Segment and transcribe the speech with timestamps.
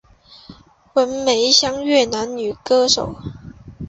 [0.93, 3.19] 文梅香越南女歌手。